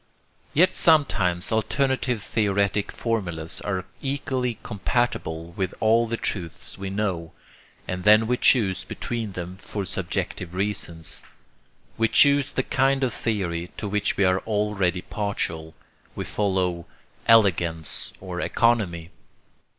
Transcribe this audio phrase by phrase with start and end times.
[0.55, 7.33] Yet sometimes alternative theoretic formulas are equally compatible with all the truths we know,
[7.87, 11.23] and then we choose between them for subjective reasons.
[11.99, 15.75] We choose the kind of theory to which we are already partial;
[16.15, 16.87] we follow
[17.27, 19.11] 'elegance' or 'economy.'